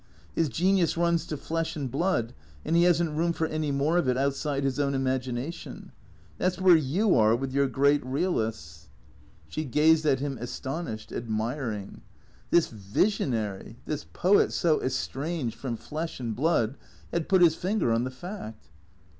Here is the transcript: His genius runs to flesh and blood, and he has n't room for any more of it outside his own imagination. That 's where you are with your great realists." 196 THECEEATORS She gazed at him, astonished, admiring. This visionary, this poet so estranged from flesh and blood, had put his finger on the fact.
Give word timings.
His 0.33 0.49
genius 0.49 0.97
runs 0.97 1.27
to 1.27 1.37
flesh 1.37 1.75
and 1.75 1.91
blood, 1.91 2.33
and 2.65 2.75
he 2.75 2.85
has 2.85 2.99
n't 3.03 3.15
room 3.15 3.33
for 3.33 3.45
any 3.45 3.69
more 3.71 3.99
of 3.99 4.09
it 4.09 4.17
outside 4.17 4.63
his 4.63 4.79
own 4.79 4.95
imagination. 4.95 5.91
That 6.39 6.53
's 6.53 6.59
where 6.59 6.75
you 6.75 7.13
are 7.13 7.35
with 7.35 7.53
your 7.53 7.67
great 7.67 8.03
realists." 8.03 8.89
196 9.49 9.53
THECEEATORS 9.53 9.53
She 9.53 9.65
gazed 9.69 10.05
at 10.07 10.19
him, 10.19 10.37
astonished, 10.39 11.11
admiring. 11.11 12.01
This 12.49 12.69
visionary, 12.69 13.77
this 13.85 14.03
poet 14.11 14.51
so 14.53 14.81
estranged 14.81 15.55
from 15.55 15.75
flesh 15.77 16.19
and 16.19 16.35
blood, 16.35 16.77
had 17.13 17.29
put 17.29 17.43
his 17.43 17.53
finger 17.53 17.91
on 17.93 18.03
the 18.03 18.09
fact. 18.09 18.69